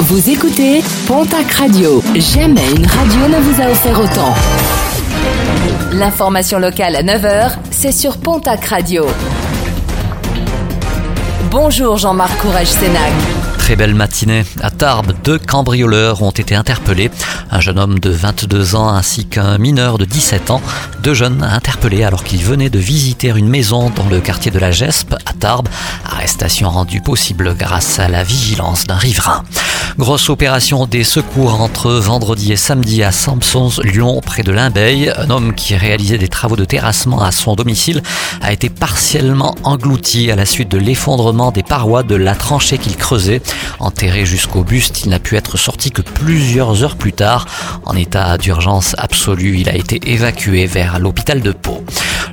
[0.00, 2.02] Vous écoutez Pontac Radio.
[2.14, 4.34] Jamais une radio ne vous a offert autant.
[5.92, 9.06] L'information locale à 9h, c'est sur Pontac Radio.
[11.50, 13.12] Bonjour Jean-Marc Courage Sénac.
[13.64, 14.44] Très belle matinée.
[14.60, 17.10] À Tarbes, deux cambrioleurs ont été interpellés.
[17.50, 20.60] Un jeune homme de 22 ans ainsi qu'un mineur de 17 ans.
[21.02, 24.70] Deux jeunes interpellés alors qu'ils venaient de visiter une maison dans le quartier de la
[24.70, 25.68] Gespe à Tarbes.
[26.04, 29.44] Arrestation rendue possible grâce à la vigilance d'un riverain.
[29.96, 35.12] Grosse opération des secours entre vendredi et samedi à Sampsons, Lyon, près de Limbeil.
[35.16, 38.02] Un homme qui réalisait des travaux de terrassement à son domicile
[38.42, 42.96] a été partiellement englouti à la suite de l'effondrement des parois de la tranchée qu'il
[42.96, 43.40] creusait.
[43.78, 47.46] Enterré jusqu'au buste, il n'a pu être sorti que plusieurs heures plus tard.
[47.84, 51.84] En état d'urgence absolue, il a été évacué vers l'hôpital de Pau.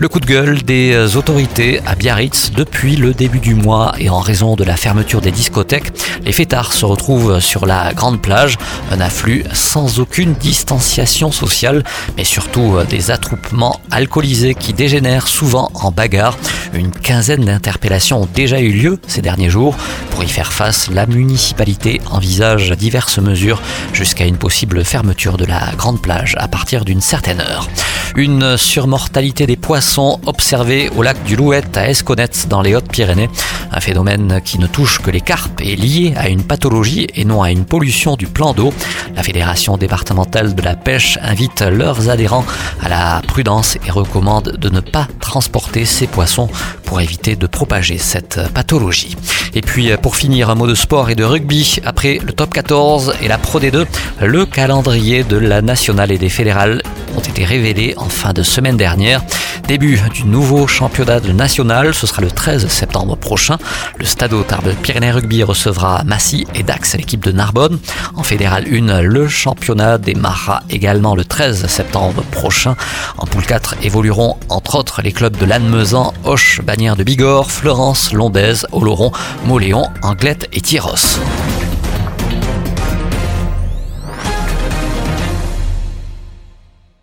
[0.00, 4.20] Le coup de gueule des autorités à Biarritz depuis le début du mois et en
[4.20, 5.90] raison de la fermeture des discothèques,
[6.24, 8.58] les fêtards se retrouvent sur la grande plage,
[8.92, 11.82] un afflux sans aucune distanciation sociale,
[12.16, 16.38] mais surtout des attroupements alcoolisés qui dégénèrent souvent en bagarre.
[16.74, 19.76] Une quinzaine d'interpellations ont déjà eu lieu ces derniers jours.
[20.18, 25.70] Pour y faire face, la municipalité envisage diverses mesures jusqu'à une possible fermeture de la
[25.76, 27.68] grande plage à partir d'une certaine heure.
[28.16, 33.30] Une surmortalité des poissons observée au lac du Louette à Esconnette dans les Hautes-Pyrénées.
[33.70, 37.42] Un phénomène qui ne touche que les carpes est lié à une pathologie et non
[37.42, 38.74] à une pollution du plan d'eau.
[39.14, 42.46] La Fédération départementale de la pêche invite leurs adhérents
[42.82, 46.48] à la prudence et recommande de ne pas transporter ces poissons
[46.84, 49.16] pour éviter de propager cette pathologie.
[49.54, 51.78] Et puis pour finir, un mot de sport et de rugby.
[51.84, 53.86] Après le top 14 et la Pro D2,
[54.22, 56.82] le calendrier de la nationale et des fédérales
[57.16, 59.22] ont été révélés en fin de semaine dernière.
[59.68, 63.58] Début du nouveau championnat national, ce sera le 13 septembre prochain.
[63.98, 67.78] Le Stade Tarbes Pyrénées Rugby recevra Massy et Dax, l'équipe de Narbonne.
[68.14, 72.76] En fédéral 1, le championnat démarrera également le 13 septembre prochain.
[73.18, 78.14] En poule 4 évolueront entre autres les clubs de Lannemezan, Hoche, Bagnères de Bigorre, Florence,
[78.14, 79.12] Lombez, Oloron,
[79.44, 81.18] Moléon, Anglette et Tyros.